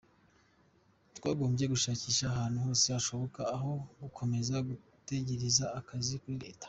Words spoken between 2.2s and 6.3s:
ahantu hose hashoboka aho gukomeza gutegereza akazi